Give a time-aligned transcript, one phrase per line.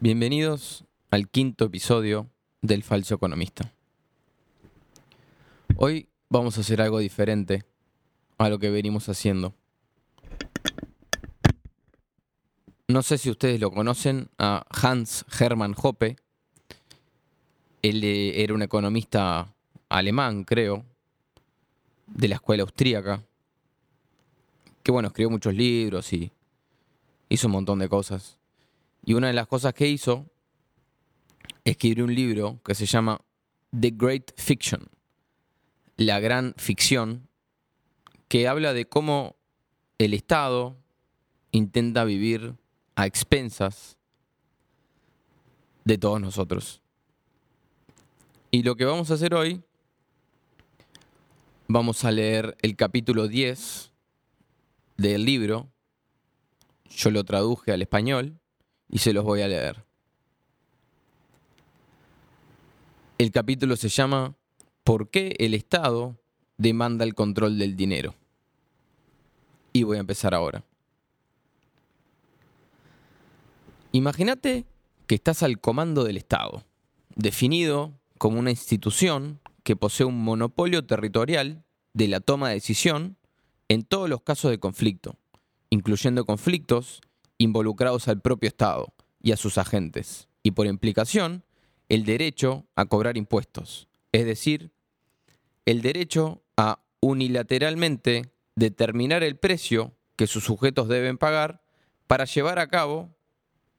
[0.00, 2.30] Bienvenidos al quinto episodio
[2.62, 3.72] del Falso Economista.
[5.74, 7.64] Hoy vamos a hacer algo diferente
[8.38, 9.56] a lo que venimos haciendo.
[12.86, 16.14] No sé si ustedes lo conocen, a Hans Hermann Hoppe.
[17.82, 19.52] Él eh, era un economista
[19.88, 20.84] alemán, creo,
[22.06, 23.24] de la escuela austríaca,
[24.84, 26.30] que bueno, escribió muchos libros y
[27.28, 28.37] hizo un montón de cosas.
[29.04, 30.26] Y una de las cosas que hizo,
[31.64, 33.20] escribió un libro que se llama
[33.78, 34.88] The Great Fiction,
[35.96, 37.28] la gran ficción,
[38.28, 39.36] que habla de cómo
[39.98, 40.76] el Estado
[41.52, 42.54] intenta vivir
[42.94, 43.96] a expensas
[45.84, 46.82] de todos nosotros.
[48.50, 49.62] Y lo que vamos a hacer hoy,
[51.66, 53.92] vamos a leer el capítulo 10
[54.96, 55.68] del libro.
[56.88, 58.38] Yo lo traduje al español
[58.88, 59.84] y se los voy a leer.
[63.18, 64.36] El capítulo se llama
[64.84, 66.16] ¿Por qué el Estado
[66.56, 68.14] demanda el control del dinero?
[69.72, 70.64] Y voy a empezar ahora.
[73.92, 74.66] Imagínate
[75.06, 76.64] que estás al comando del Estado,
[77.16, 81.64] definido como una institución que posee un monopolio territorial
[81.94, 83.16] de la toma de decisión
[83.68, 85.16] en todos los casos de conflicto,
[85.70, 87.00] incluyendo conflictos
[87.38, 91.44] involucrados al propio Estado y a sus agentes, y por implicación,
[91.88, 94.70] el derecho a cobrar impuestos, es decir,
[95.64, 101.62] el derecho a unilateralmente determinar el precio que sus sujetos deben pagar
[102.06, 103.10] para llevar a cabo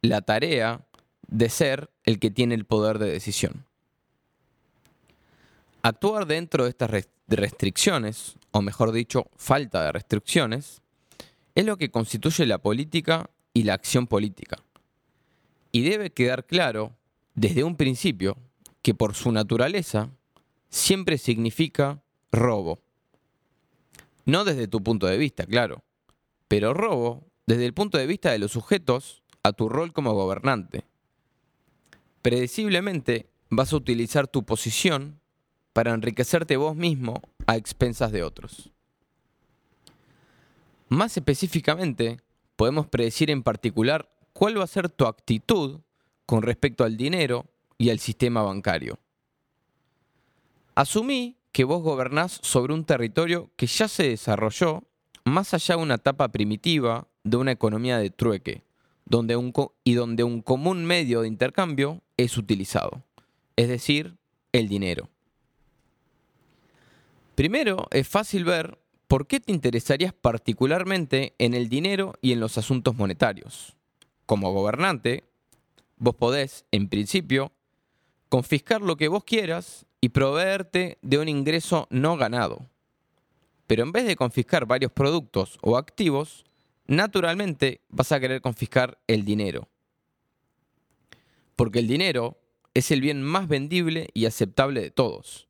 [0.01, 0.85] la tarea
[1.27, 3.65] de ser el que tiene el poder de decisión.
[5.81, 6.91] Actuar dentro de estas
[7.27, 10.81] restricciones, o mejor dicho, falta de restricciones,
[11.55, 14.57] es lo que constituye la política y la acción política.
[15.71, 16.95] Y debe quedar claro
[17.35, 18.37] desde un principio
[18.81, 20.09] que por su naturaleza
[20.69, 22.79] siempre significa robo.
[24.25, 25.83] No desde tu punto de vista, claro,
[26.47, 30.85] pero robo desde el punto de vista de los sujetos a tu rol como gobernante.
[32.21, 35.19] Predeciblemente vas a utilizar tu posición
[35.73, 38.71] para enriquecerte vos mismo a expensas de otros.
[40.89, 42.19] Más específicamente,
[42.59, 45.79] podemos predecir en particular cuál va a ser tu actitud
[46.25, 47.45] con respecto al dinero
[47.77, 48.99] y al sistema bancario.
[50.75, 54.83] Asumí que vos gobernás sobre un territorio que ya se desarrolló
[55.23, 58.65] más allá de una etapa primitiva de una economía de trueque,
[59.05, 59.53] donde un
[59.85, 63.05] y donde un común medio de intercambio es utilizado,
[63.55, 64.17] es decir,
[64.51, 65.07] el dinero.
[67.35, 68.77] Primero, es fácil ver
[69.09, 73.75] ¿por qué te interesarías particularmente en el dinero y en los asuntos monetarios?
[74.27, 75.23] Como gobernante,
[75.97, 77.51] vos podés, en principio,
[78.29, 82.69] confiscar lo que vos quieras y proveerte de un ingreso no ganado.
[83.65, 86.45] Pero en vez de confiscar varios productos o activos,
[86.85, 89.67] naturalmente vas a querer confiscar el dinero.
[91.55, 92.37] Porque el dinero
[92.75, 95.47] es el bien más vendible y aceptable de todos.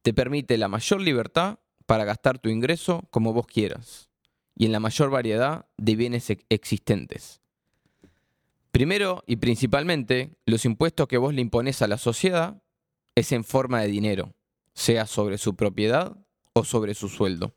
[0.00, 4.10] Te permite la mayor libertad para gastar tu ingreso como vos quieras
[4.54, 7.40] y en la mayor variedad de bienes existentes.
[8.70, 12.62] Primero y principalmente, los impuestos que vos le imponés a la sociedad
[13.14, 14.34] es en forma de dinero,
[14.74, 16.14] sea sobre su propiedad
[16.52, 17.56] o sobre su sueldo.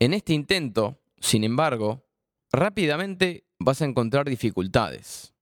[0.00, 2.04] En este intento, sin embargo,
[2.52, 5.32] rápidamente vas a encontrar dificultades.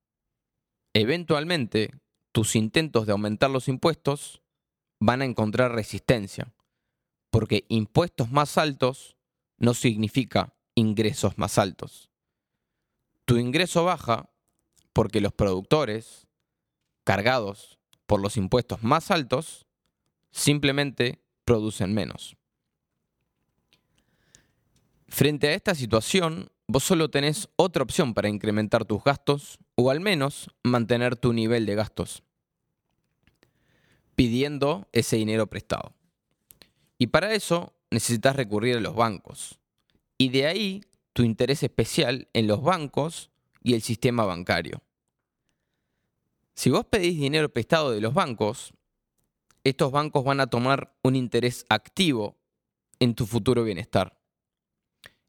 [0.94, 1.90] Eventualmente,
[2.30, 4.41] tus intentos de aumentar los impuestos
[5.04, 6.54] van a encontrar resistencia,
[7.30, 9.16] porque impuestos más altos
[9.58, 12.08] no significa ingresos más altos.
[13.24, 14.30] Tu ingreso baja
[14.92, 16.28] porque los productores,
[17.02, 19.66] cargados por los impuestos más altos,
[20.30, 22.36] simplemente producen menos.
[25.08, 29.98] Frente a esta situación, vos solo tenés otra opción para incrementar tus gastos o al
[29.98, 32.22] menos mantener tu nivel de gastos
[34.14, 35.94] pidiendo ese dinero prestado.
[36.98, 39.58] Y para eso necesitas recurrir a los bancos.
[40.18, 43.30] Y de ahí tu interés especial en los bancos
[43.62, 44.82] y el sistema bancario.
[46.54, 48.72] Si vos pedís dinero prestado de los bancos,
[49.64, 52.36] estos bancos van a tomar un interés activo
[52.98, 54.18] en tu futuro bienestar.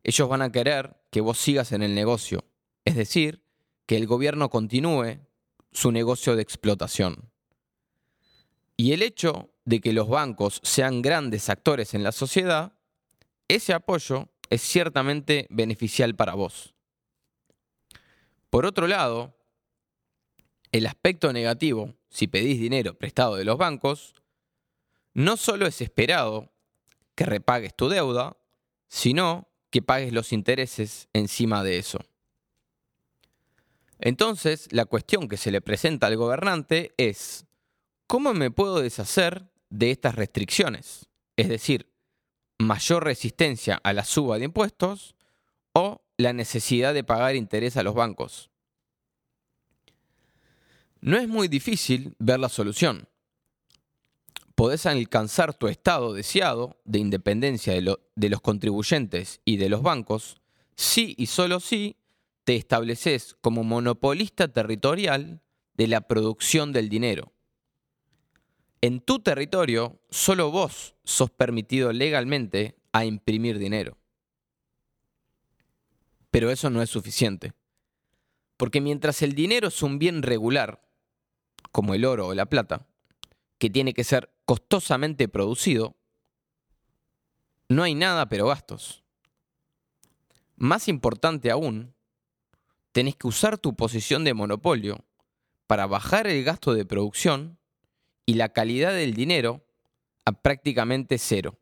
[0.03, 2.45] Ellos van a querer que vos sigas en el negocio,
[2.83, 3.43] es decir,
[3.85, 5.19] que el gobierno continúe
[5.71, 7.32] su negocio de explotación.
[8.75, 12.73] Y el hecho de que los bancos sean grandes actores en la sociedad,
[13.47, 16.73] ese apoyo es ciertamente beneficial para vos.
[18.49, 19.35] Por otro lado,
[20.71, 24.15] el aspecto negativo, si pedís dinero prestado de los bancos,
[25.13, 26.51] no solo es esperado
[27.15, 28.37] que repagues tu deuda,
[28.87, 31.99] sino que pagues los intereses encima de eso.
[33.99, 37.45] Entonces, la cuestión que se le presenta al gobernante es,
[38.07, 41.07] ¿cómo me puedo deshacer de estas restricciones?
[41.35, 41.91] Es decir,
[42.59, 45.15] mayor resistencia a la suba de impuestos
[45.73, 48.49] o la necesidad de pagar interés a los bancos.
[51.01, 53.09] No es muy difícil ver la solución.
[54.55, 60.41] Podés alcanzar tu estado deseado de independencia de, los contribuyentes y de los bancos
[60.75, 61.97] si y solo si
[62.43, 65.41] te estableces como monopolista territorial
[65.73, 67.33] de la producción del dinero.
[68.83, 73.97] En tu territorio, solo vos sos permitido legalmente a imprimir dinero.
[76.31, 77.53] Pero eso no es suficiente.
[78.57, 80.85] Porque mientras el dinero es un bien regular,
[81.71, 82.85] como el oro o la plata,
[83.57, 85.95] que tiene que ser costosamente producido,
[87.69, 89.01] no hay nada pero gastos.
[90.57, 91.95] Más importante aún,
[92.91, 95.05] tenés que usar tu posición de monopolio
[95.67, 97.59] para bajar el gasto de producción
[98.25, 99.65] y la calidad del dinero
[100.25, 101.59] a prácticamente cero.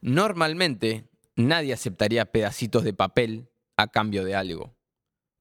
[0.00, 4.74] Normalmente nadie aceptaría pedacitos de papel a cambio de algo.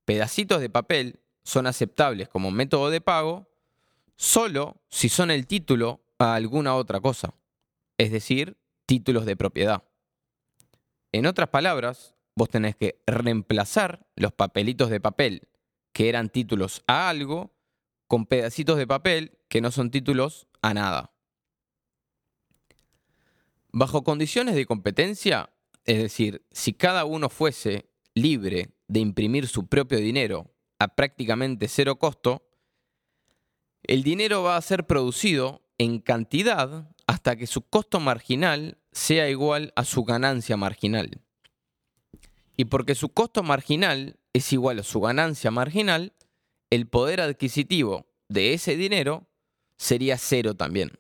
[0.05, 3.47] Pedacitos de papel son aceptables como método de pago
[4.15, 7.35] solo si son el título a alguna otra cosa,
[7.97, 9.83] es decir, títulos de propiedad.
[11.11, 15.47] En otras palabras, vos tenés que reemplazar los papelitos de papel
[15.93, 17.51] que eran títulos a algo
[18.07, 21.13] con pedacitos de papel que no son títulos a nada.
[23.71, 25.51] Bajo condiciones de competencia,
[25.85, 31.97] es decir, si cada uno fuese libre de imprimir su propio dinero a prácticamente cero
[31.97, 32.49] costo,
[33.83, 39.71] el dinero va a ser producido en cantidad hasta que su costo marginal sea igual
[39.75, 41.21] a su ganancia marginal.
[42.57, 46.13] Y porque su costo marginal es igual a su ganancia marginal,
[46.69, 49.27] el poder adquisitivo de ese dinero
[49.77, 50.97] sería cero también.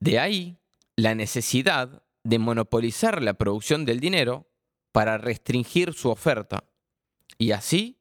[0.00, 0.58] De ahí
[0.96, 4.46] la necesidad de monopolizar la producción del dinero
[4.92, 6.64] para restringir su oferta
[7.38, 7.98] y así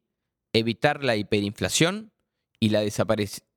[0.53, 2.11] evitar la hiperinflación
[2.59, 2.81] y la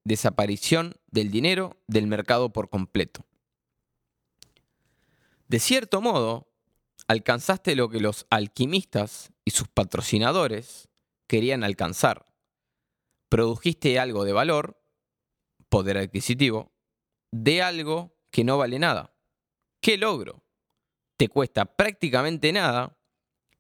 [0.05, 3.25] desaparición del dinero del mercado por completo.
[5.49, 6.49] De cierto modo,
[7.06, 10.88] alcanzaste lo que los alquimistas y sus patrocinadores
[11.29, 12.25] querían alcanzar.
[13.28, 14.82] Produjiste algo de valor,
[15.69, 16.73] poder adquisitivo,
[17.32, 19.14] de algo que no vale nada.
[19.81, 20.44] ¿Qué logro?
[21.17, 22.99] Te cuesta prácticamente nada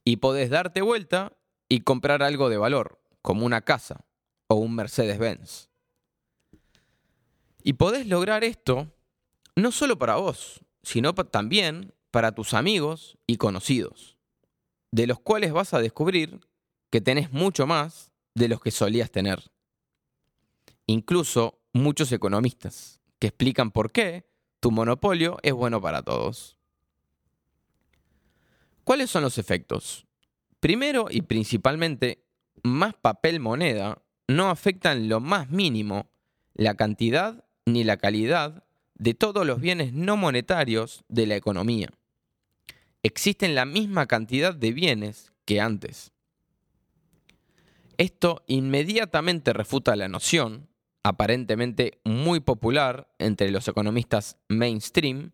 [0.04, 1.36] y podés darte vuelta
[1.68, 4.06] y comprar algo de valor, como una casa
[4.48, 5.68] o un Mercedes-Benz.
[7.62, 8.92] Y podés lograr esto
[9.56, 14.16] no solo para vos, sino también para tus amigos y conocidos,
[14.92, 16.40] de los cuales vas a descubrir
[16.90, 19.50] que tenés mucho más de los que solías tener.
[20.86, 24.28] Incluso muchos economistas que explican por qué
[24.60, 26.56] tu monopolio es bueno para todos.
[28.84, 30.06] ¿Cuáles son los efectos?
[30.60, 32.24] Primero y principalmente,
[32.62, 36.10] más papel moneda no afectan lo más mínimo
[36.54, 38.64] la cantidad ni la calidad
[38.94, 41.90] de todos los bienes no monetarios de la economía
[43.06, 46.10] existen la misma cantidad de bienes que antes.
[47.98, 50.68] Esto inmediatamente refuta la noción,
[51.06, 55.30] aparentemente muy popular entre los economistas mainstream,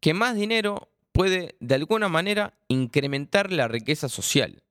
[0.00, 4.64] que más dinero puede de alguna manera incrementar la riqueza social.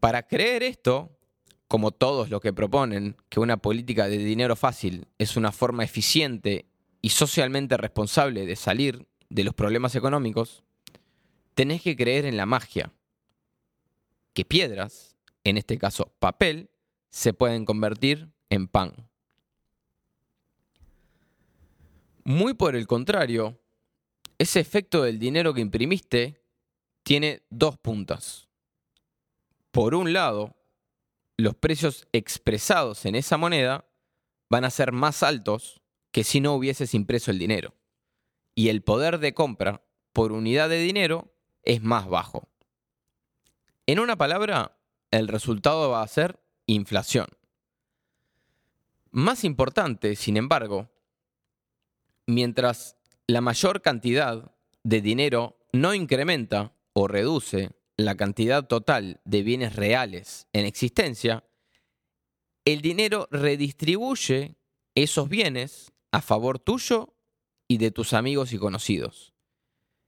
[0.00, 1.14] Para creer esto,
[1.68, 6.64] como todos los que proponen que una política de dinero fácil es una forma eficiente
[7.02, 10.64] y socialmente responsable de salir de los problemas económicos,
[11.54, 12.94] tenés que creer en la magia.
[14.32, 16.70] Que piedras, en este caso papel,
[17.10, 19.08] se pueden convertir en pan.
[22.24, 23.60] Muy por el contrario,
[24.38, 26.42] ese efecto del dinero que imprimiste
[27.02, 28.48] tiene dos puntas.
[29.70, 30.56] Por un lado,
[31.36, 33.86] los precios expresados en esa moneda
[34.48, 35.82] van a ser más altos
[36.12, 37.74] que si no hubieses impreso el dinero
[38.54, 42.48] y el poder de compra por unidad de dinero es más bajo.
[43.86, 44.78] En una palabra,
[45.10, 47.26] el resultado va a ser inflación.
[49.14, 50.90] Más importante, sin embargo,
[52.26, 52.96] mientras
[53.28, 60.48] la mayor cantidad de dinero no incrementa o reduce la cantidad total de bienes reales
[60.52, 61.44] en existencia,
[62.64, 64.56] el dinero redistribuye
[64.96, 67.14] esos bienes a favor tuyo
[67.68, 69.32] y de tus amigos y conocidos.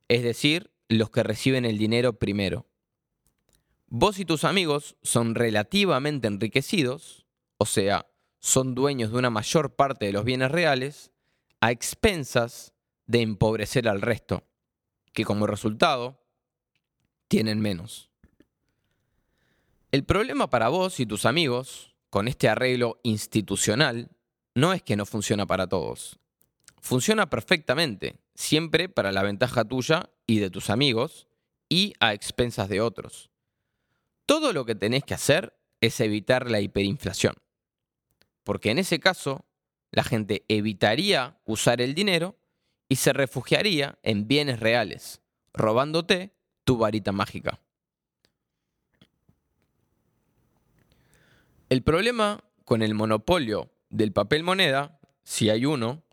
[0.09, 2.67] Es decir, los que reciben el dinero primero.
[3.87, 7.25] Vos y tus amigos son relativamente enriquecidos,
[7.57, 8.09] o sea,
[8.47, 11.11] son dueños de una mayor parte de los bienes reales,
[11.61, 12.73] a expensas
[13.09, 14.45] de empobrecer al resto,
[15.13, 16.23] que como resultado
[17.27, 18.09] tienen menos.
[19.91, 24.11] El problema para vos y tus amigos con este arreglo institucional
[24.55, 26.21] no es que no funciona para todos.
[26.81, 31.27] Funciona perfectamente, siempre para la ventaja tuya y de tus amigos
[31.69, 33.29] y a expensas de otros.
[34.25, 37.35] Todo lo que tenés que hacer es evitar la hiperinflación.
[38.47, 39.45] Porque en ese caso,
[39.91, 42.39] la gente evitaría usar el dinero
[42.89, 45.21] y se refugiaría en bienes reales,
[45.53, 47.59] robándote tu varita mágica.
[51.69, 56.05] El problema con el monopolio del papel moneda, si hay uno,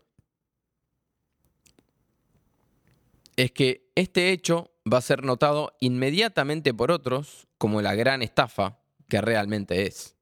[3.36, 8.80] es que este hecho va a ser notado inmediatamente por otros como la gran estafa
[9.08, 10.16] que realmente es.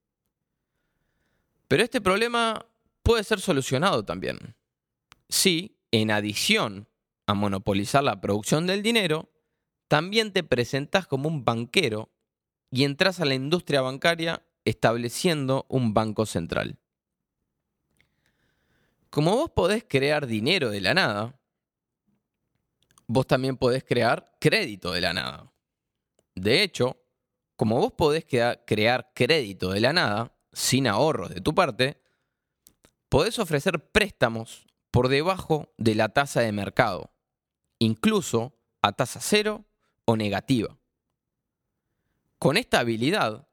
[1.72, 2.66] Pero este problema
[3.02, 4.54] puede ser solucionado también.
[5.30, 6.86] Si, en adición
[7.26, 9.32] a monopolizar la producción del dinero,
[9.88, 12.12] también te presentas como un banquero
[12.70, 16.78] y entras a la industria bancaria estableciendo un banco central.
[19.08, 21.40] Como vos podés crear dinero de la nada,
[23.06, 25.50] vos también podés crear crédito de la nada.
[26.34, 27.02] De hecho,
[27.56, 32.00] como vos podés crear crédito de la nada, sin ahorros de tu parte,
[33.08, 37.10] podés ofrecer préstamos por debajo de la tasa de mercado,
[37.78, 39.64] incluso a tasa cero
[40.04, 40.76] o negativa.
[42.38, 43.46] Con esta habilidad,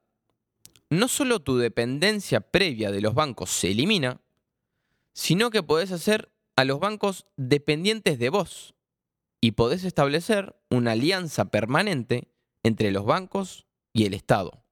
[0.89, 4.21] no solo tu dependencia previa de los bancos se elimina,
[5.13, 8.75] sino que podés hacer a los bancos dependientes de vos
[9.41, 12.27] y podés establecer una alianza permanente
[12.63, 14.63] entre los bancos y el Estado.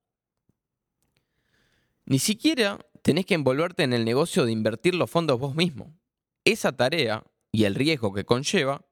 [2.08, 5.94] Ni siquiera tenés que envolverte en el negocio de invertir los fondos vos mismo.
[6.42, 7.22] Esa tarea
[7.52, 8.86] y el riesgo que conlleva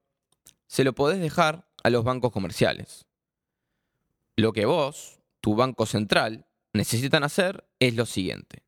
[0.67, 3.07] se lo podés dejar a los bancos comerciales.
[4.37, 8.67] Lo que vos, tu banco central, necesitan hacer es lo siguiente.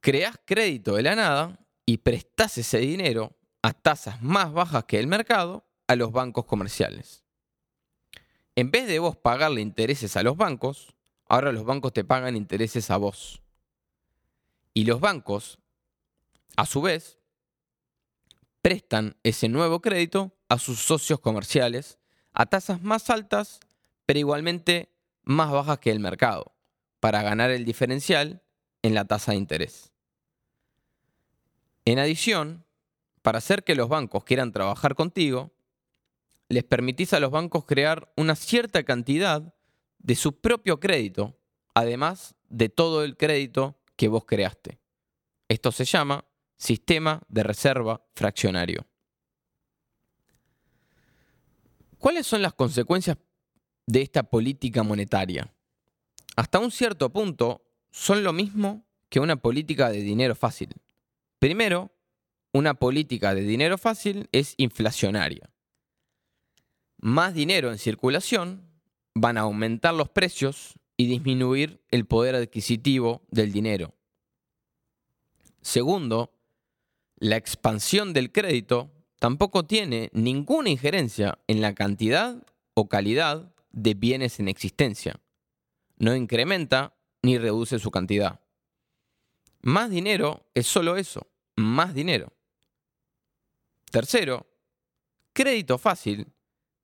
[0.00, 5.08] Creás crédito de la nada y prestás ese dinero a tasas más bajas que el
[5.08, 7.22] mercado a los bancos comerciales.
[8.56, 10.97] En vez de vos pagarle intereses a los bancos,
[11.28, 13.42] ahora los bancos te pagan intereses a vos.
[14.74, 15.58] Y los bancos,
[16.56, 17.18] a su vez,
[18.62, 21.98] prestan ese nuevo crédito a sus socios comerciales
[22.32, 23.60] a tasas más altas,
[24.06, 24.88] pero igualmente
[25.22, 26.54] más bajas que el mercado,
[27.00, 28.42] para ganar el diferencial
[28.82, 29.92] en la tasa de interés.
[31.84, 32.64] En adición,
[33.22, 35.50] para hacer que los bancos quieran trabajar contigo,
[36.48, 39.54] les permitís a los bancos crear una cierta cantidad
[39.98, 41.38] de su propio crédito,
[41.74, 44.78] además de todo el crédito que vos creaste.
[45.48, 46.24] Esto se llama
[46.56, 48.86] sistema de reserva fraccionario.
[51.98, 53.16] ¿Cuáles son las consecuencias
[53.86, 55.52] de esta política monetaria?
[56.36, 60.68] Hasta un cierto punto son lo mismo que una política de dinero fácil.
[61.38, 61.90] Primero,
[62.52, 65.50] una política de dinero fácil es inflacionaria.
[66.98, 68.67] Más dinero en circulación
[69.20, 73.94] van a aumentar los precios y disminuir el poder adquisitivo del dinero.
[75.60, 76.32] Segundo,
[77.18, 82.44] la expansión del crédito tampoco tiene ninguna injerencia en la cantidad
[82.74, 85.20] o calidad de bienes en existencia.
[85.98, 88.40] No incrementa ni reduce su cantidad.
[89.60, 92.32] Más dinero es solo eso, más dinero.
[93.90, 94.46] Tercero,
[95.32, 96.28] crédito fácil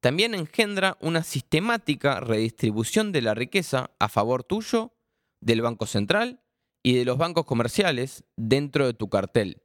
[0.05, 4.93] también engendra una sistemática redistribución de la riqueza a favor tuyo,
[5.41, 6.43] del Banco Central
[6.83, 9.63] y de los bancos comerciales dentro de tu cartel.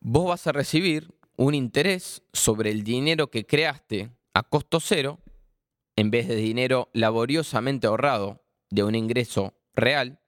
[0.00, 5.20] Vos vas a recibir un interés sobre el dinero que creaste a costo cero
[5.96, 10.20] en vez de dinero laboriosamente ahorrado de un ingreso real.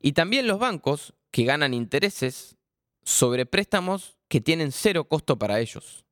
[0.00, 2.56] Y también los bancos que ganan intereses
[3.04, 6.04] sobre préstamos que tienen cero costo para ellos.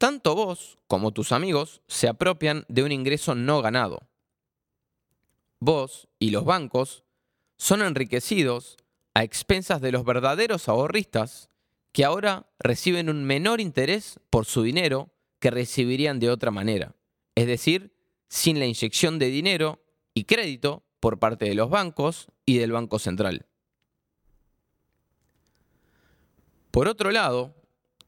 [0.00, 4.08] Tanto vos como tus amigos se apropian de un ingreso no ganado.
[5.58, 7.04] Vos y los bancos
[7.58, 8.78] son enriquecidos
[9.12, 11.50] a expensas de los verdaderos ahorristas
[11.92, 16.94] que ahora reciben un menor interés por su dinero que recibirían de otra manera,
[17.34, 17.94] es decir,
[18.26, 22.98] sin la inyección de dinero y crédito por parte de los bancos y del Banco
[22.98, 23.44] Central.
[26.70, 27.59] Por otro lado,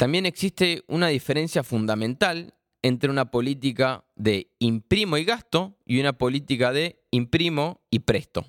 [0.03, 6.73] también existe una diferencia fundamental entre una política de imprimo y gasto y una política
[6.73, 8.45] de imprimo y presto.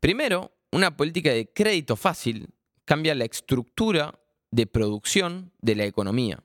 [0.00, 2.48] Primero, una política de crédito fácil
[2.86, 4.18] cambia la estructura
[4.50, 6.42] de producción de la economía.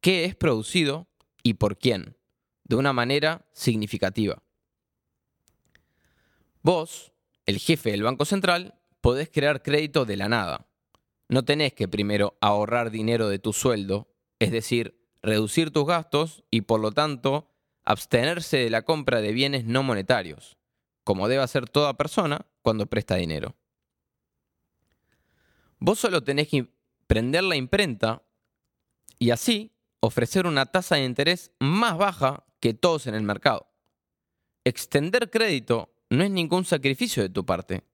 [0.00, 1.08] ¿Qué es producido
[1.42, 2.16] y por quién?
[2.62, 4.40] De una manera significativa.
[6.62, 7.10] Vos,
[7.44, 10.68] el jefe del Banco Central, podés crear crédito de la nada.
[11.28, 16.62] No tenés que primero ahorrar dinero de tu sueldo, es decir, reducir tus gastos y
[16.62, 17.50] por lo tanto
[17.84, 20.58] abstenerse de la compra de bienes no monetarios,
[21.02, 23.54] como debe hacer toda persona cuando presta dinero.
[25.78, 26.68] Vos solo tenés que
[27.06, 28.22] prender la imprenta
[29.18, 33.70] y así ofrecer una tasa de interés más baja que todos en el mercado.
[34.64, 37.84] Extender crédito no es ningún sacrificio de tu parte.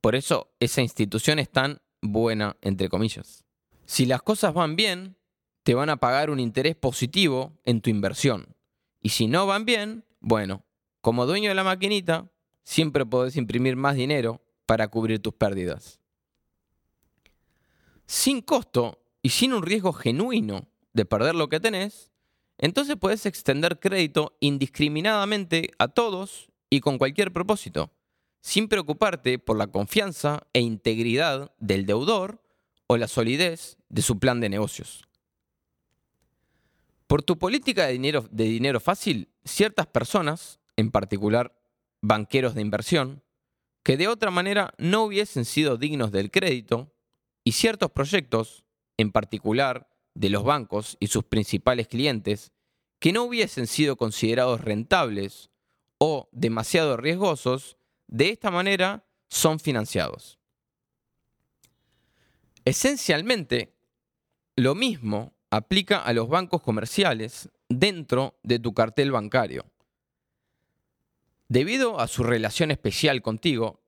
[0.00, 3.44] Por eso esa institución es tan buena, entre comillas.
[3.86, 5.16] Si las cosas van bien,
[5.62, 8.54] te van a pagar un interés positivo en tu inversión.
[9.00, 10.64] Y si no van bien, bueno,
[11.00, 12.30] como dueño de la maquinita,
[12.64, 16.00] siempre podés imprimir más dinero para cubrir tus pérdidas.
[18.06, 22.10] Sin costo y sin un riesgo genuino de perder lo que tenés,
[22.58, 27.90] entonces puedes extender crédito indiscriminadamente a todos y con cualquier propósito,
[28.42, 32.42] sin preocuparte por la confianza e integridad del deudor
[32.88, 35.04] o la solidez de su plan de negocios.
[37.06, 41.54] Por tu política de dinero, fácil, ciertas personas, en particular
[42.00, 43.22] banqueros de inversión,
[43.82, 46.92] que de otra manera no hubiesen sido dignos del crédito,
[47.44, 48.64] y ciertos proyectos,
[48.96, 52.52] en particular de los bancos y sus principales clientes,
[52.98, 55.50] que no hubiesen sido considerados rentables
[55.98, 60.38] o demasiado riesgosos, de esta manera son financiados.
[62.64, 63.74] Esencialmente,
[64.56, 69.66] lo mismo aplica a los bancos comerciales dentro de tu cartel bancario.
[71.48, 73.82] Debido a su relación especial contigo,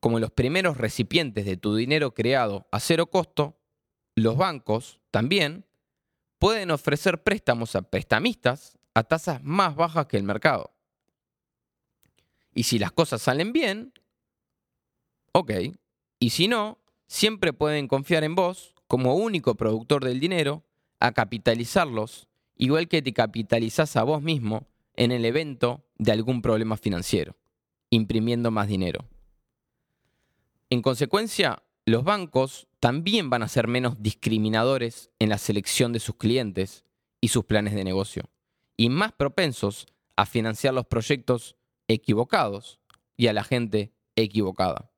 [0.00, 3.58] como los primeros recipientes de tu dinero creado a cero costo,
[4.14, 5.66] los bancos también
[6.38, 10.69] pueden ofrecer préstamos a prestamistas a tasas más bajas que el mercado.
[12.54, 13.92] Y si las cosas salen bien,
[15.32, 15.52] ok.
[16.18, 20.64] Y si no, siempre pueden confiar en vos como único productor del dinero
[20.98, 26.76] a capitalizarlos, igual que te capitalizás a vos mismo en el evento de algún problema
[26.76, 27.36] financiero,
[27.88, 29.06] imprimiendo más dinero.
[30.68, 36.16] En consecuencia, los bancos también van a ser menos discriminadores en la selección de sus
[36.16, 36.84] clientes
[37.20, 38.24] y sus planes de negocio,
[38.76, 39.86] y más propensos
[40.16, 41.56] a financiar los proyectos
[41.92, 42.80] equivocados
[43.16, 44.90] y a la gente equivocada.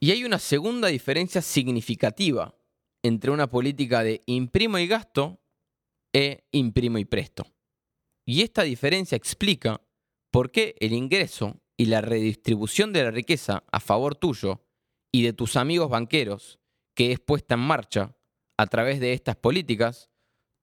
[0.00, 2.54] Y hay una segunda diferencia significativa
[3.02, 5.40] entre una política de imprimo y gasto
[6.12, 7.46] e imprimo y presto.
[8.24, 9.80] Y esta diferencia explica
[10.30, 14.64] por qué el ingreso y la redistribución de la riqueza a favor tuyo
[15.12, 16.58] y de tus amigos banqueros
[16.94, 18.16] que es puesta en marcha
[18.56, 20.10] a través de estas políticas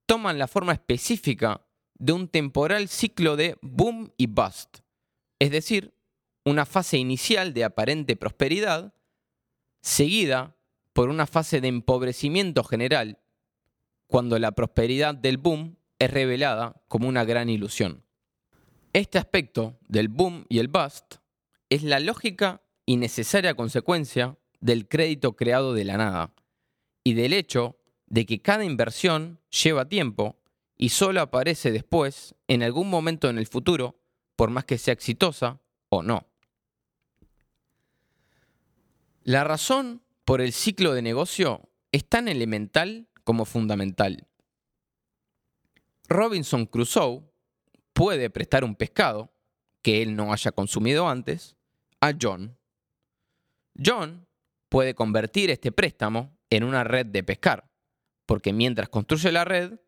[0.05, 1.67] toman la forma específica
[2.01, 4.79] de un temporal ciclo de boom y bust,
[5.39, 5.93] es decir,
[6.43, 8.95] una fase inicial de aparente prosperidad
[9.83, 10.57] seguida
[10.93, 13.19] por una fase de empobrecimiento general,
[14.07, 18.03] cuando la prosperidad del boom es revelada como una gran ilusión.
[18.93, 21.17] Este aspecto del boom y el bust
[21.69, 26.33] es la lógica y necesaria consecuencia del crédito creado de la nada
[27.03, 30.40] y del hecho de que cada inversión lleva tiempo
[30.81, 34.01] y solo aparece después, en algún momento en el futuro,
[34.35, 36.25] por más que sea exitosa o no.
[39.21, 44.27] La razón por el ciclo de negocio es tan elemental como fundamental.
[46.09, 47.31] Robinson Crusoe
[47.93, 49.31] puede prestar un pescado
[49.83, 51.57] que él no haya consumido antes
[51.99, 52.57] a John.
[53.77, 54.25] John
[54.67, 57.69] puede convertir este préstamo en una red de pescar,
[58.25, 59.79] porque mientras construye la red,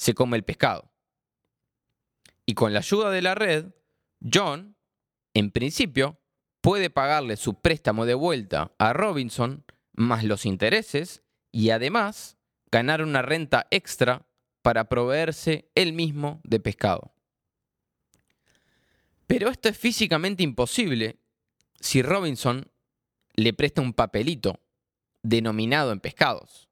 [0.00, 0.90] se come el pescado.
[2.46, 3.66] Y con la ayuda de la red,
[4.32, 4.74] John,
[5.34, 6.18] en principio,
[6.62, 12.38] puede pagarle su préstamo de vuelta a Robinson más los intereses y además
[12.72, 14.26] ganar una renta extra
[14.62, 17.12] para proveerse él mismo de pescado.
[19.26, 21.20] Pero esto es físicamente imposible
[21.78, 22.70] si Robinson
[23.34, 24.60] le presta un papelito
[25.22, 26.70] denominado en pescados,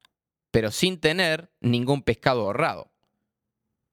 [0.50, 2.90] pero sin tener ningún pescado ahorrado.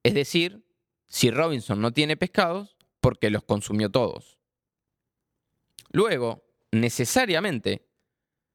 [0.05, 0.63] Es decir,
[1.07, 4.37] si Robinson no tiene pescados, porque los consumió todos.
[5.89, 7.87] Luego, necesariamente,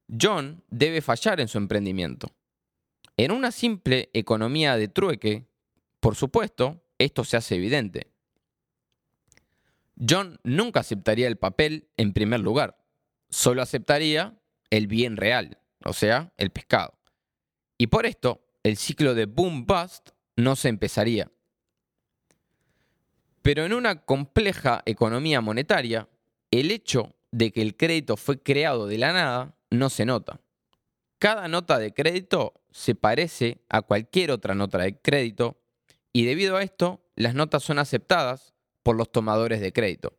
[0.08, 2.28] John debe fallar en su emprendimiento.
[3.16, 5.48] En una simple economía de trueque,
[5.98, 8.12] por supuesto, esto se hace evidente.
[10.08, 12.78] John nunca aceptaría el papel en primer lugar,
[13.28, 16.96] solo aceptaría el bien real, o sea, el pescado.
[17.76, 21.28] Y por esto, el ciclo de boom-bust no se empezaría.
[23.42, 26.08] Pero en una compleja economía monetaria,
[26.50, 30.40] el hecho de que el crédito fue creado de la nada no se nota.
[31.18, 35.60] Cada nota de crédito se parece a cualquier otra nota de crédito
[36.12, 40.18] y debido a esto, las notas son aceptadas por los tomadores de crédito,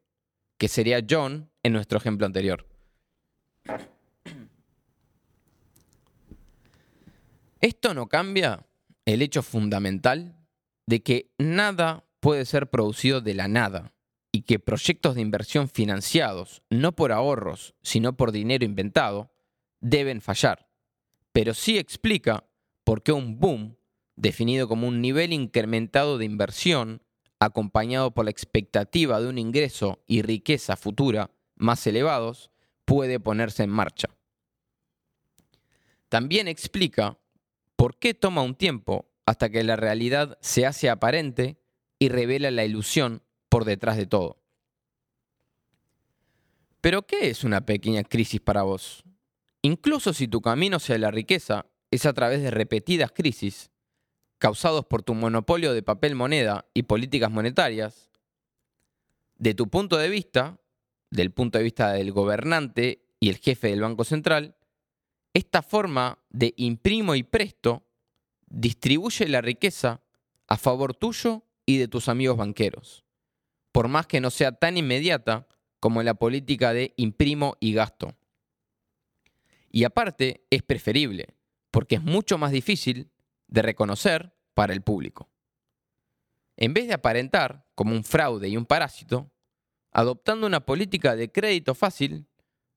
[0.58, 2.68] que sería John en nuestro ejemplo anterior.
[7.60, 8.66] Esto no cambia
[9.06, 10.36] el hecho fundamental
[10.88, 13.94] de que nada puede ser producido de la nada
[14.32, 19.34] y que proyectos de inversión financiados, no por ahorros, sino por dinero inventado,
[19.82, 20.70] deben fallar.
[21.34, 22.46] Pero sí explica
[22.86, 23.78] por qué un boom,
[24.16, 27.02] definido como un nivel incrementado de inversión,
[27.40, 32.52] acompañado por la expectativa de un ingreso y riqueza futura más elevados,
[32.86, 34.10] puede ponerse en marcha.
[36.08, 37.18] También explica
[37.76, 41.61] por qué toma un tiempo hasta que la realidad se hace aparente
[42.02, 44.42] y revela la ilusión por detrás de todo.
[46.82, 49.04] Pero ¿qué es una pequeña crisis para vos?
[49.62, 53.70] Incluso si tu camino hacia la riqueza es a través de repetidas crisis,
[54.40, 58.10] causados por tu monopolio de papel moneda y políticas monetarias,
[59.38, 60.60] de tu punto de vista,
[61.12, 64.56] del punto de vista del gobernante y el jefe del Banco Central,
[65.36, 67.84] esta forma de imprimo y presto
[68.48, 70.02] distribuye la riqueza
[70.48, 73.06] a favor tuyo y de tus amigos banqueros,
[73.72, 75.48] por más que no sea tan inmediata
[75.80, 78.16] como la política de imprimo y gasto.
[79.70, 81.36] Y aparte es preferible,
[81.72, 83.12] porque es mucho más difícil
[83.48, 85.30] de reconocer para el público.
[86.58, 89.32] En vez de aparentar como un fraude y un parásito,
[89.92, 92.28] adoptando una política de crédito fácil,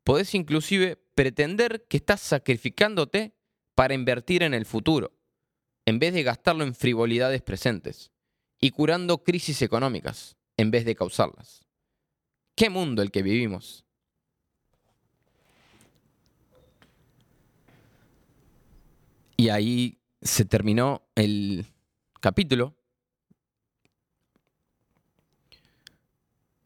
[0.04, 3.36] podés inclusive pretender que estás sacrificándote
[3.74, 5.18] para invertir en el futuro,
[5.84, 8.13] en vez de gastarlo en frivolidades presentes,
[8.64, 11.66] y curando crisis económicas, en vez de causarlas.
[12.56, 13.84] ¿Qué mundo el que vivimos?
[19.36, 21.66] Y ahí se terminó el
[22.22, 22.74] capítulo.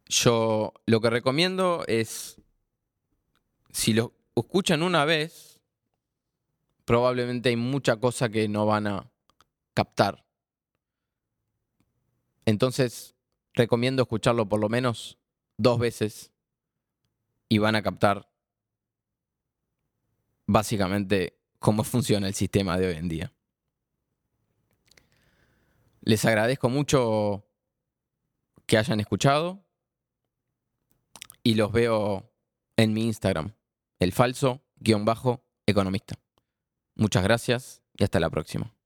[0.07, 2.41] Yo lo que recomiendo es,
[3.73, 5.61] si lo escuchan una vez,
[6.85, 9.11] probablemente hay mucha cosa que no van a
[9.75, 10.28] captar.
[12.49, 13.15] Entonces,
[13.53, 15.19] recomiendo escucharlo por lo menos
[15.59, 16.33] dos veces
[17.47, 18.33] y van a captar
[20.47, 23.35] básicamente cómo funciona el sistema de hoy en día.
[26.01, 27.47] Les agradezco mucho
[28.65, 29.63] que hayan escuchado
[31.43, 32.33] y los veo
[32.79, 33.53] en mi Instagram,
[33.99, 36.15] el falso guion bajo economista.
[36.95, 38.78] Muchas gracias y hasta la próxima.